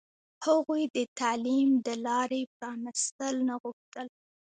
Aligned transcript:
هغوی 0.45 0.83
د 0.95 0.97
تعلیم 1.19 1.69
د 1.87 1.87
لارې 2.05 2.41
پرانستل 2.57 3.35
نه 3.49 3.55
غوښتل. 3.61 4.07